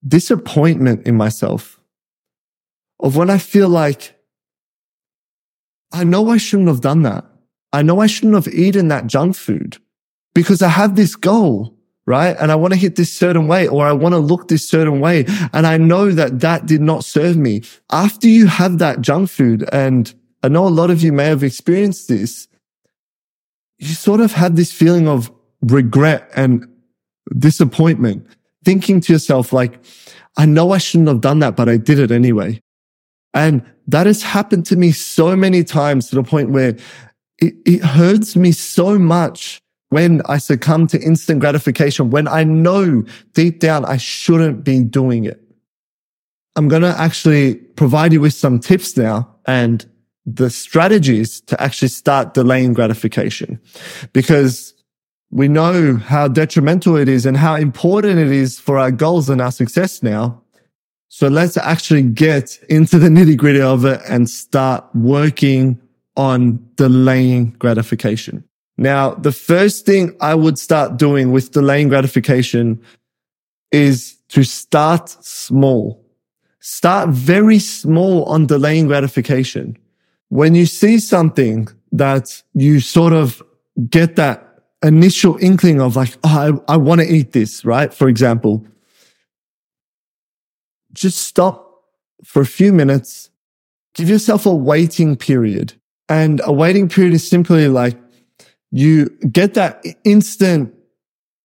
disappointment 0.06 1.06
in 1.06 1.16
myself. 1.16 1.75
Of 2.98 3.16
when 3.16 3.30
I 3.30 3.38
feel 3.38 3.68
like 3.68 4.14
I 5.92 6.04
know 6.04 6.30
I 6.30 6.36
shouldn't 6.36 6.68
have 6.68 6.80
done 6.80 7.02
that. 7.02 7.24
I 7.72 7.82
know 7.82 8.00
I 8.00 8.06
shouldn't 8.06 8.34
have 8.34 8.52
eaten 8.52 8.88
that 8.88 9.06
junk 9.06 9.36
food 9.36 9.78
because 10.34 10.62
I 10.62 10.68
have 10.68 10.96
this 10.96 11.14
goal, 11.14 11.76
right? 12.06 12.36
And 12.38 12.50
I 12.50 12.54
want 12.54 12.72
to 12.72 12.78
hit 12.78 12.96
this 12.96 13.12
certain 13.12 13.48
way 13.48 13.68
or 13.68 13.86
I 13.86 13.92
want 13.92 14.14
to 14.14 14.18
look 14.18 14.48
this 14.48 14.68
certain 14.68 15.00
way. 15.00 15.26
And 15.52 15.66
I 15.66 15.76
know 15.76 16.10
that 16.10 16.40
that 16.40 16.66
did 16.66 16.80
not 16.80 17.04
serve 17.04 17.36
me. 17.36 17.62
After 17.90 18.28
you 18.28 18.46
have 18.46 18.78
that 18.78 19.00
junk 19.00 19.28
food, 19.28 19.68
and 19.72 20.12
I 20.42 20.48
know 20.48 20.66
a 20.66 20.68
lot 20.68 20.90
of 20.90 21.02
you 21.02 21.12
may 21.12 21.26
have 21.26 21.42
experienced 21.42 22.08
this, 22.08 22.48
you 23.78 23.88
sort 23.88 24.20
of 24.20 24.32
have 24.32 24.56
this 24.56 24.72
feeling 24.72 25.06
of 25.06 25.30
regret 25.60 26.30
and 26.34 26.66
disappointment, 27.36 28.26
thinking 28.64 29.00
to 29.02 29.12
yourself, 29.12 29.52
like, 29.52 29.78
I 30.36 30.46
know 30.46 30.72
I 30.72 30.78
shouldn't 30.78 31.08
have 31.08 31.20
done 31.20 31.40
that, 31.40 31.56
but 31.56 31.68
I 31.68 31.76
did 31.76 31.98
it 31.98 32.10
anyway. 32.10 32.62
And 33.36 33.62
that 33.86 34.06
has 34.06 34.22
happened 34.22 34.64
to 34.66 34.76
me 34.76 34.90
so 34.92 35.36
many 35.36 35.62
times 35.62 36.08
to 36.08 36.16
the 36.16 36.22
point 36.22 36.50
where 36.50 36.76
it, 37.38 37.54
it 37.66 37.82
hurts 37.84 38.34
me 38.34 38.50
so 38.50 38.98
much 38.98 39.60
when 39.90 40.22
I 40.26 40.38
succumb 40.38 40.86
to 40.88 41.00
instant 41.00 41.40
gratification, 41.40 42.10
when 42.10 42.26
I 42.26 42.44
know 42.44 43.04
deep 43.34 43.60
down 43.60 43.84
I 43.84 43.98
shouldn't 43.98 44.64
be 44.64 44.82
doing 44.82 45.24
it. 45.24 45.40
I'm 46.56 46.68
going 46.68 46.82
to 46.82 46.98
actually 46.98 47.56
provide 47.56 48.14
you 48.14 48.22
with 48.22 48.32
some 48.32 48.58
tips 48.58 48.96
now 48.96 49.36
and 49.44 49.86
the 50.24 50.48
strategies 50.48 51.42
to 51.42 51.62
actually 51.62 51.88
start 51.88 52.32
delaying 52.32 52.72
gratification 52.72 53.60
because 54.14 54.72
we 55.30 55.46
know 55.46 55.96
how 55.96 56.26
detrimental 56.26 56.96
it 56.96 57.08
is 57.08 57.26
and 57.26 57.36
how 57.36 57.54
important 57.54 58.18
it 58.18 58.32
is 58.32 58.58
for 58.58 58.78
our 58.78 58.90
goals 58.90 59.28
and 59.28 59.42
our 59.42 59.52
success 59.52 60.02
now. 60.02 60.42
So 61.16 61.28
let's 61.28 61.56
actually 61.56 62.02
get 62.02 62.62
into 62.68 62.98
the 62.98 63.08
nitty 63.08 63.38
gritty 63.38 63.62
of 63.62 63.86
it 63.86 64.02
and 64.06 64.28
start 64.28 64.84
working 64.94 65.80
on 66.14 66.62
delaying 66.74 67.52
gratification. 67.52 68.44
Now, 68.76 69.14
the 69.14 69.32
first 69.32 69.86
thing 69.86 70.14
I 70.20 70.34
would 70.34 70.58
start 70.58 70.98
doing 70.98 71.32
with 71.32 71.52
delaying 71.52 71.88
gratification 71.88 72.82
is 73.72 74.18
to 74.28 74.44
start 74.44 75.08
small. 75.08 76.04
Start 76.60 77.08
very 77.08 77.60
small 77.60 78.26
on 78.26 78.44
delaying 78.44 78.86
gratification. 78.86 79.78
When 80.28 80.54
you 80.54 80.66
see 80.66 80.98
something 80.98 81.66
that 81.92 82.42
you 82.52 82.78
sort 82.80 83.14
of 83.14 83.42
get 83.88 84.16
that 84.16 84.64
initial 84.82 85.38
inkling 85.40 85.80
of 85.80 85.96
like, 85.96 86.14
oh, 86.24 86.62
I, 86.68 86.74
I 86.74 86.76
want 86.76 87.00
to 87.00 87.06
eat 87.10 87.32
this, 87.32 87.64
right? 87.64 87.94
For 87.94 88.06
example, 88.06 88.66
just 90.96 91.18
stop 91.18 91.84
for 92.24 92.40
a 92.42 92.46
few 92.46 92.72
minutes, 92.72 93.30
give 93.94 94.08
yourself 94.08 94.46
a 94.46 94.54
waiting 94.54 95.16
period. 95.16 95.74
And 96.08 96.40
a 96.44 96.52
waiting 96.52 96.88
period 96.88 97.14
is 97.14 97.28
simply 97.28 97.68
like 97.68 97.96
you 98.70 99.08
get 99.30 99.54
that 99.54 99.84
instant 100.04 100.72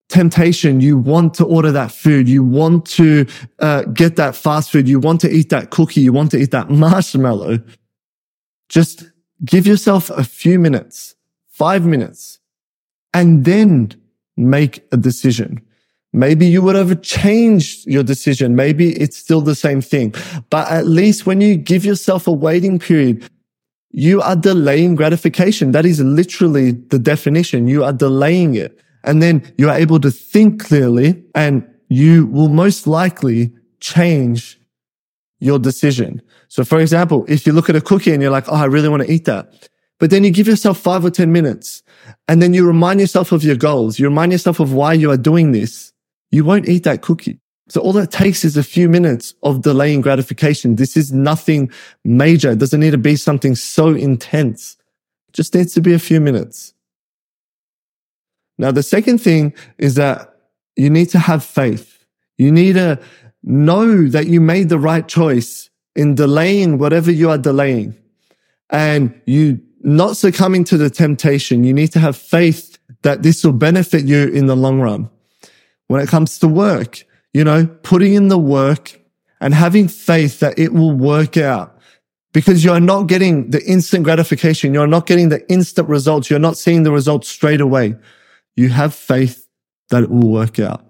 temptation. 0.10 0.82
You 0.82 0.98
want 0.98 1.34
to 1.36 1.46
order 1.46 1.72
that 1.72 1.92
food. 1.92 2.28
You 2.28 2.44
want 2.44 2.86
to 2.98 3.26
uh, 3.60 3.84
get 3.84 4.18
that 4.18 4.36
fast 4.36 4.72
food. 4.72 4.88
You 4.88 5.00
want 5.00 5.22
to 5.22 5.32
eat 5.32 5.50
that 5.50 5.70
cookie. 5.70 6.02
You 6.02 6.14
want 6.14 6.32
to 6.32 6.38
eat 6.38 6.52
that 6.52 6.70
marshmallow. 6.86 7.60
Just 8.70 9.04
give 9.44 9.66
yourself 9.66 10.10
a 10.10 10.24
few 10.24 10.60
minutes, 10.60 11.16
five 11.50 11.86
minutes, 11.86 12.40
and 13.14 13.44
then 13.44 13.92
make 14.38 14.86
a 14.92 14.98
decision. 14.98 15.62
Maybe 16.14 16.46
you 16.46 16.62
would 16.62 16.76
have 16.76 17.02
changed 17.02 17.88
your 17.88 18.04
decision. 18.04 18.56
Maybe 18.56 18.92
it's 18.94 19.18
still 19.18 19.42
the 19.42 19.56
same 19.56 19.82
thing. 19.82 20.14
But 20.50 20.70
at 20.70 20.86
least 20.86 21.26
when 21.26 21.40
you 21.40 21.56
give 21.56 21.86
yourself 21.86 22.28
a 22.28 22.34
waiting 22.34 22.80
period, 22.80 23.30
you 23.92 24.22
are 24.22 24.36
delaying 24.36 24.96
gratification. 24.96 25.72
That 25.72 25.86
is 25.86 26.02
literally 26.02 26.72
the 26.72 27.00
definition. 27.00 27.68
You 27.68 27.84
are 27.84 27.94
delaying 27.94 28.56
it. 28.56 28.80
And 29.04 29.22
then 29.22 29.54
you 29.58 29.70
are 29.70 29.78
able 29.78 30.00
to 30.02 30.12
think 30.12 30.64
clearly 30.64 31.24
and 31.34 31.68
you 31.90 32.26
will 32.28 32.50
most 32.50 32.88
likely 32.88 33.54
change 33.80 34.60
your 35.40 35.60
decision. 35.60 36.22
So 36.50 36.64
for 36.64 36.80
example, 36.80 37.26
if 37.28 37.46
you 37.48 37.54
look 37.54 37.70
at 37.70 37.76
a 37.76 37.82
cookie 37.82 38.14
and 38.14 38.22
you're 38.22 38.32
like, 38.32 38.48
Oh, 38.48 38.56
I 38.56 38.66
really 38.66 38.90
want 38.90 39.04
to 39.04 39.12
eat 39.12 39.26
that. 39.26 39.70
But 39.98 40.10
then 40.10 40.24
you 40.24 40.32
give 40.32 40.48
yourself 40.48 40.80
five 40.80 41.06
or 41.06 41.12
10 41.12 41.32
minutes 41.32 41.84
and 42.28 42.42
then 42.42 42.54
you 42.54 42.66
remind 42.66 43.00
yourself 43.00 43.32
of 43.32 43.44
your 43.44 43.56
goals. 43.56 44.00
You 44.00 44.08
remind 44.08 44.32
yourself 44.32 44.60
of 44.60 44.74
why 44.74 44.94
you 44.94 45.12
are 45.12 45.18
doing 45.18 45.52
this. 45.52 45.94
You 46.32 46.44
won't 46.46 46.68
eat 46.68 46.84
that 46.84 47.02
cookie. 47.02 47.40
So 47.70 47.80
all 47.80 47.94
that 47.94 48.12
takes 48.12 48.44
is 48.44 48.58
a 48.58 48.64
few 48.64 48.90
minutes 48.90 49.34
of 49.44 49.62
delaying 49.62 50.02
gratification. 50.02 50.76
This 50.76 50.98
is 50.98 51.14
nothing 51.14 51.72
major. 52.04 52.52
It 52.52 52.60
doesn't 52.60 52.80
need 52.80 52.92
to 52.92 52.98
be 52.98 53.16
something 53.16 53.56
so 53.56 53.90
intense. 53.90 54.76
It 55.30 55.34
just 55.34 55.54
needs 55.54 55.74
to 55.76 55.82
be 55.82 55.94
a 55.94 56.00
few 56.00 56.20
minutes. 56.20 56.74
Now, 58.58 58.72
the 58.72 58.84
second 58.84 59.20
thing 59.20 59.54
is 59.78 59.96
that 59.96 60.36
you 60.76 60.90
need 60.90 61.10
to 61.12 61.20
have 61.20 61.44
faith. 61.44 62.06
You 62.38 62.52
need 62.52 62.74
to 62.74 63.00
know 63.44 64.08
that 64.10 64.28
you 64.28 64.42
made 64.42 64.70
the 64.70 64.80
right 64.80 65.08
choice 65.08 65.70
in 65.96 66.16
delaying 66.16 66.78
whatever 66.78 67.12
you 67.12 67.30
are 67.30 67.38
delaying. 67.38 67.98
And 68.70 69.20
you 69.26 69.62
not 69.82 70.18
succumbing 70.18 70.66
to 70.66 70.78
the 70.78 70.90
temptation. 70.90 71.64
You 71.64 71.74
need 71.74 71.92
to 71.94 72.00
have 72.00 72.16
faith 72.16 72.78
that 73.02 73.24
this 73.24 73.44
will 73.44 73.54
benefit 73.54 74.06
you 74.06 74.28
in 74.28 74.46
the 74.46 74.56
long 74.56 74.80
run. 74.80 75.10
When 75.92 76.00
it 76.00 76.08
comes 76.08 76.40
to 76.40 76.48
work, 76.48 77.04
you 77.34 77.44
know, 77.44 77.68
putting 77.84 78.14
in 78.14 78.30
the 78.30 78.38
work 78.38 78.98
and 79.42 79.54
having 79.54 79.90
faith 79.90 80.40
that 80.40 80.58
it 80.58 80.72
will 80.72 80.94
work 80.94 81.36
out 81.36 81.78
because 82.32 82.64
you're 82.64 82.80
not 82.80 83.08
getting 83.08 83.50
the 83.50 83.62
instant 83.66 84.06
gratification. 84.06 84.74
You're 84.74 84.88
not 84.88 85.06
getting 85.06 85.28
the 85.28 85.46
instant 85.52 85.90
results. 85.90 86.30
You're 86.30 86.40
not 86.40 86.58
seeing 86.58 86.84
the 86.84 86.94
results 86.94 87.28
straight 87.28 87.60
away. 87.60 87.96
You 88.56 88.70
have 88.70 88.96
faith 88.96 89.50
that 89.90 90.04
it 90.04 90.10
will 90.10 90.32
work 90.32 90.60
out. 90.60 90.82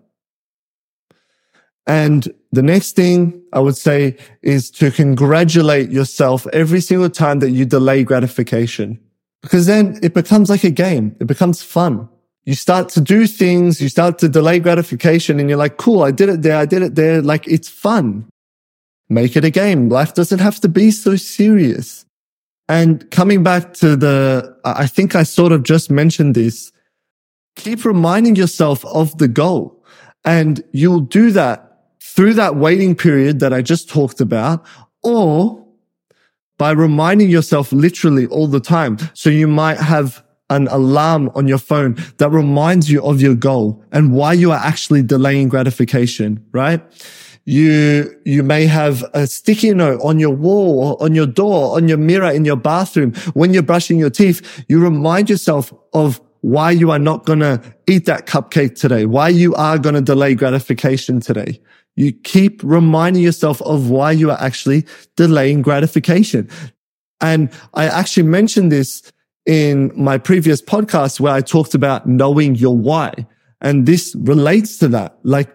And 1.88 2.32
the 2.52 2.62
next 2.62 2.96
thing 2.96 3.42
I 3.54 3.60
would 3.60 3.78
say 3.78 4.18
is 4.44 4.70
to 4.72 4.92
congratulate 4.92 5.90
yourself 5.90 6.46
every 6.54 6.80
single 6.80 7.10
time 7.10 7.40
that 7.40 7.50
you 7.50 7.66
delay 7.66 8.04
gratification. 8.04 9.00
Because 9.42 9.66
then 9.66 10.00
it 10.04 10.14
becomes 10.14 10.48
like 10.48 10.64
a 10.64 10.70
game. 10.70 11.16
It 11.20 11.26
becomes 11.26 11.64
fun. 11.64 12.08
You 12.46 12.56
start 12.56 12.90
to 12.90 13.02
do 13.02 13.28
things, 13.28 13.82
you 13.82 13.90
start 13.90 14.18
to 14.20 14.30
delay 14.30 14.60
gratification 14.60 15.40
and 15.40 15.48
you're 15.50 15.58
like, 15.58 15.78
cool, 15.78 16.04
I 16.04 16.12
did 16.12 16.30
it 16.30 16.42
there. 16.42 16.58
I 16.58 16.66
did 16.66 16.82
it 16.82 16.96
there. 16.96 17.22
Like 17.22 17.48
it's 17.48 17.70
fun. 17.70 18.28
Make 19.10 19.36
it 19.36 19.46
a 19.46 19.50
game. 19.50 19.90
Life 19.90 20.14
doesn't 20.14 20.40
have 20.40 20.60
to 20.62 20.70
be 20.70 20.90
so 20.92 21.16
serious. 21.16 22.06
And 22.68 23.10
coming 23.12 23.44
back 23.44 23.74
to 23.76 23.96
the, 23.96 24.58
I 24.64 24.88
think 24.88 25.16
I 25.16 25.24
sort 25.24 25.52
of 25.52 25.64
just 25.64 25.92
mentioned 25.92 26.36
this. 26.36 26.72
Keep 27.58 27.86
reminding 27.86 28.38
yourself 28.38 28.86
of 28.86 29.18
the 29.18 29.28
goal 29.28 29.84
and 30.24 30.64
you'll 30.72 31.02
do 31.02 31.32
that 31.32 31.80
through 32.02 32.34
that 32.36 32.56
waiting 32.56 32.96
period 32.96 33.40
that 33.42 33.54
I 33.54 33.62
just 33.62 33.90
talked 33.90 34.22
about 34.22 34.66
or 35.04 35.66
by 36.58 36.72
reminding 36.72 37.30
yourself 37.30 37.72
literally 37.72 38.28
all 38.28 38.48
the 38.48 38.60
time. 38.60 38.98
So 39.14 39.30
you 39.30 39.48
might 39.48 39.78
have 39.78 40.24
an 40.52 40.68
alarm 40.68 41.32
on 41.34 41.48
your 41.48 41.58
phone 41.58 41.96
that 42.18 42.30
reminds 42.30 42.92
you 42.92 43.04
of 43.04 43.22
your 43.22 43.34
goal 43.34 43.84
and 43.92 44.14
why 44.14 44.34
you 44.34 44.52
are 44.52 44.60
actually 44.60 45.02
delaying 45.02 45.50
gratification, 45.50 46.46
right? 46.52 46.82
You, 47.46 48.20
you 48.24 48.44
may 48.44 48.68
have 48.68 49.04
a 49.14 49.26
sticky 49.26 49.74
note 49.74 50.00
on 50.04 50.20
your 50.20 50.30
wall, 50.30 50.98
on 51.00 51.16
your 51.16 51.26
door, 51.26 51.76
on 51.76 51.88
your 51.88 51.98
mirror 51.98 52.30
in 52.30 52.46
your 52.46 52.58
bathroom. 52.58 53.14
When 53.34 53.54
you're 53.54 53.64
brushing 53.64 53.98
your 53.98 54.12
teeth, 54.12 54.64
you 54.68 54.80
remind 54.80 55.30
yourself 55.30 55.74
of 55.94 56.22
why 56.42 56.72
you 56.72 56.92
are 56.92 57.00
not 57.00 57.26
going 57.26 57.40
to 57.40 57.62
eat 57.88 58.06
that 58.06 58.28
cupcake 58.28 58.76
today, 58.76 59.06
why 59.06 59.30
you 59.30 59.56
are 59.56 59.78
going 59.78 59.96
to 59.96 60.02
delay 60.02 60.36
gratification 60.36 61.20
today. 61.20 61.60
You 61.96 62.12
keep 62.12 62.62
reminding 62.64 63.24
yourself 63.24 63.62
of 63.64 63.90
why 63.90 64.12
you 64.12 64.32
are 64.32 64.42
actually 64.42 64.86
delaying 65.16 65.62
gratification. 65.62 66.50
And 67.22 67.52
I 67.74 67.86
actually 67.86 68.24
mentioned 68.24 68.72
this 68.72 69.12
in 69.46 69.92
my 69.96 70.18
previous 70.18 70.62
podcast 70.62 71.20
where 71.20 71.34
I 71.34 71.42
talked 71.42 71.74
about 71.74 72.08
knowing 72.08 72.56
your 72.56 72.78
why. 72.78 73.14
And 73.62 73.86
this 73.86 74.16
relates 74.18 74.78
to 74.80 74.88
that. 74.90 75.18
Like, 75.24 75.50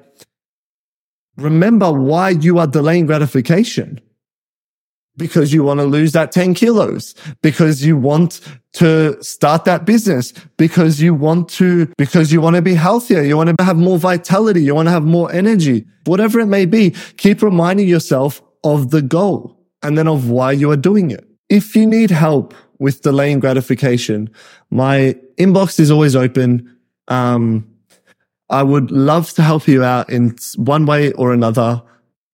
remember 1.37 1.93
why 1.93 2.31
you 2.31 2.59
are 2.59 2.66
delaying 2.66 3.07
gratification. 3.07 4.00
Because 5.19 5.50
you 5.50 5.64
want 5.64 5.81
to 5.81 5.87
lose 5.87 6.12
that 6.12 6.31
10 6.31 6.52
kilos, 6.52 7.14
because 7.40 7.83
you 7.83 7.97
want 7.97 8.40
to 8.75 9.16
start 9.23 9.64
that 9.64 9.87
business, 9.87 10.35
because 10.59 11.00
you 11.00 11.14
want 11.14 11.49
to, 11.49 11.90
because 11.97 12.31
you 12.31 12.43
want 12.43 12.55
to 12.57 12.61
be 12.61 12.75
healthier. 12.75 13.23
You 13.23 13.38
want 13.38 13.57
to 13.57 13.64
have 13.64 13.78
more 13.78 13.99
vitality. 13.99 14.62
You 14.62 14.75
want 14.75 14.88
to 14.88 14.93
have 14.93 15.05
more 15.05 15.33
energy, 15.33 15.87
whatever 16.05 16.38
it 16.40 16.47
may 16.47 16.66
be. 16.66 16.90
Keep 17.16 17.40
reminding 17.40 17.88
yourself 17.88 18.43
of 18.62 18.90
the 18.90 19.00
goal 19.00 19.59
and 19.83 19.97
then 19.97 20.07
of 20.07 20.28
why 20.28 20.52
you 20.52 20.71
are 20.71 20.76
doing 20.76 21.11
it. 21.11 21.26
If 21.49 21.75
you 21.75 21.87
need 21.87 22.11
help 22.11 22.52
with 22.78 23.02
delaying 23.02 23.40
gratification, 23.40 24.30
my 24.71 25.16
inbox 25.38 25.80
is 25.80 25.90
always 25.90 26.16
open. 26.16 26.76
Um, 27.09 27.66
I 28.50 28.62
would 28.62 28.90
love 28.90 29.33
to 29.35 29.42
help 29.42 29.66
you 29.66 29.83
out 29.83 30.11
in 30.11 30.37
one 30.56 30.87
way 30.87 31.12
or 31.12 31.33
another. 31.33 31.83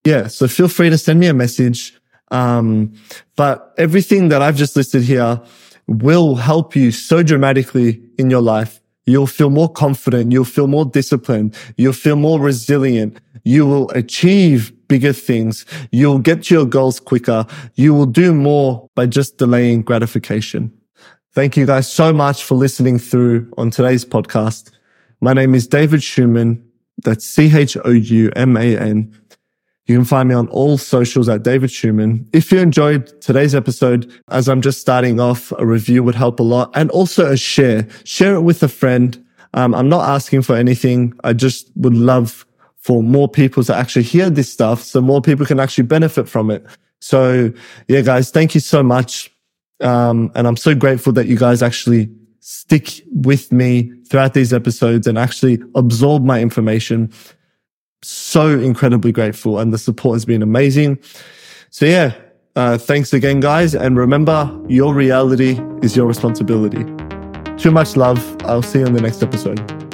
Yeah. 0.05 0.27
So 0.27 0.49
feel 0.49 0.69
free 0.69 0.91
to 0.91 0.99
send 0.99 1.21
me 1.21 1.27
a 1.27 1.35
message. 1.35 1.99
Um, 2.31 2.95
but 3.37 3.75
everything 3.79 4.29
that 4.29 4.43
I've 4.43 4.57
just 4.57 4.75
listed 4.77 5.03
here 5.03 5.41
will 5.87 6.37
help 6.37 6.75
you 6.75 6.91
so 6.91 7.23
dramatically 7.23 8.03
in 8.19 8.31
your 8.31 8.41
life. 8.41 8.81
You'll 9.05 9.27
feel 9.27 9.51
more 9.51 9.71
confident. 9.71 10.33
You'll 10.33 10.45
feel 10.45 10.67
more 10.67 10.85
disciplined. 10.85 11.57
You'll 11.77 11.93
feel 11.93 12.17
more 12.17 12.41
resilient. 12.41 13.21
You 13.45 13.67
will 13.67 13.91
achieve 13.91 14.73
bigger 14.93 15.15
things. 15.15 15.65
You'll 15.91 16.19
get 16.19 16.43
to 16.43 16.55
your 16.55 16.67
goals 16.67 17.01
quicker. 17.01 17.47
You 17.77 17.95
will 17.95 18.05
do 18.05 18.35
more 18.35 18.91
by 18.95 19.07
just 19.07 19.39
delaying 19.39 19.81
gratification. 19.81 20.71
Thank 21.33 21.57
you 21.57 21.65
guys 21.65 21.91
so 21.91 22.13
much 22.13 22.45
for 22.45 22.57
listening 22.57 22.99
through 22.99 23.51
on 23.57 23.71
today's 23.71 24.05
podcast. 24.05 24.71
My 25.23 25.33
name 25.33 25.55
is 25.55 25.67
David 25.67 26.01
Chouman. 26.01 26.63
That's 27.05 27.25
C-H-O-U-M-A-N. 27.25 29.19
You 29.87 29.97
can 29.97 30.05
find 30.05 30.29
me 30.29 30.35
on 30.35 30.49
all 30.49 30.77
socials 30.77 31.27
at 31.31 31.43
David 31.43 31.71
Chouman. 31.71 32.29
If 32.35 32.53
you 32.53 32.59
enjoyed 32.59 33.19
today's 33.23 33.55
episode, 33.55 34.13
as 34.29 34.47
I'm 34.47 34.61
just 34.61 34.79
starting 34.79 35.21
off, 35.21 35.53
a 35.53 35.65
review 35.65 36.03
would 36.03 36.17
help 36.17 36.39
a 36.39 36.43
lot 36.43 36.71
and 36.75 36.91
also 36.91 37.33
a 37.33 37.39
share. 37.39 37.89
Share 38.05 38.35
it 38.35 38.43
with 38.43 38.63
a 38.63 38.69
friend. 38.69 39.25
Um, 39.55 39.75
I'm 39.75 39.89
not 39.89 40.07
asking 40.07 40.43
for 40.43 40.55
anything. 40.55 41.15
I 41.25 41.33
just 41.33 41.71
would 41.77 41.95
love 41.95 42.45
for 42.83 43.03
more 43.03 43.29
people 43.29 43.63
to 43.63 43.75
actually 43.75 44.03
hear 44.03 44.29
this 44.29 44.53
stuff 44.53 44.83
so 44.83 45.01
more 45.01 45.23
people 45.23 45.47
can 45.47 45.61
actually 45.61 45.85
benefit 45.85 46.29
from 46.29 46.51
it. 46.51 46.67
So 47.01 47.53
yeah, 47.89 48.01
guys, 48.01 48.31
thank 48.31 48.55
you 48.55 48.61
so 48.61 48.83
much. 48.83 49.31
Um, 49.81 50.31
and 50.35 50.47
I'm 50.47 50.57
so 50.57 50.75
grateful 50.75 51.13
that 51.15 51.27
you 51.27 51.37
guys 51.37 51.63
actually 51.63 52.11
stick 52.41 53.03
with 53.13 53.53
me 53.53 53.93
throughout 54.09 54.35
these 54.35 54.53
episodes 54.53 55.07
and 55.07 55.17
actually 55.17 55.63
absorb 55.77 56.25
my 56.25 56.41
information. 56.41 57.13
So 58.03 58.59
incredibly 58.59 59.13
grateful 59.13 59.61
and 59.61 59.73
the 59.73 59.79
support 59.79 60.17
has 60.17 60.25
been 60.25 60.43
amazing. 60.43 60.99
So 61.71 61.87
yeah, 61.87 62.15
uh, 62.57 62.79
thanks 62.79 63.13
again, 63.13 63.39
guys. 63.39 63.77
And 63.77 63.97
remember, 63.97 64.61
your 64.69 64.93
reality 64.93 65.61
is 65.83 65.97
your 65.97 66.07
responsibility. 66.07 66.85
Too 67.59 67.71
much 67.71 67.97
love. 67.97 68.37
I'll 68.43 68.63
see 68.63 68.81
you 68.81 68.87
in 68.87 68.95
the 68.95 69.01
next 69.01 69.23
episode. 69.23 69.92